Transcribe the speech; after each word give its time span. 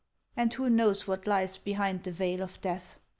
And 0.35 0.51
who 0.51 0.67
knows 0.67 1.05
what 1.07 1.27
lies 1.27 1.59
behind 1.59 2.01
the 2.05 2.11
veil 2.11 2.41
of 2.41 2.59
death 2.61 2.97